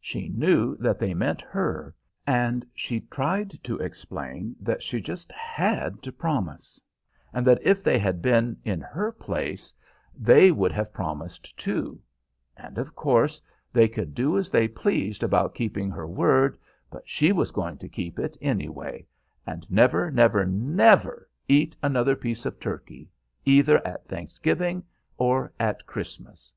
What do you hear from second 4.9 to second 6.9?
just had to promise,